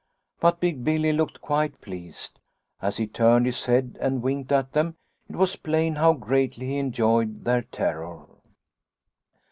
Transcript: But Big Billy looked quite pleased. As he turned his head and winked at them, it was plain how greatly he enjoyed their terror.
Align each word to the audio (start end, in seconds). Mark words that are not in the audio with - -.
But 0.39 0.59
Big 0.59 0.83
Billy 0.83 1.13
looked 1.13 1.41
quite 1.41 1.79
pleased. 1.79 2.39
As 2.81 2.97
he 2.97 3.05
turned 3.05 3.45
his 3.45 3.65
head 3.67 3.99
and 4.01 4.23
winked 4.23 4.51
at 4.51 4.73
them, 4.73 4.95
it 5.29 5.35
was 5.35 5.55
plain 5.57 5.97
how 5.97 6.13
greatly 6.13 6.65
he 6.69 6.77
enjoyed 6.77 7.43
their 7.45 7.61
terror. 7.61 8.25